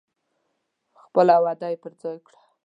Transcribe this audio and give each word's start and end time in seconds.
خپله 1.03 1.35
وعده 1.43 1.67
یې 1.71 1.77
پر 1.83 1.93
ځای 2.01 2.17
کړه. 2.25 2.39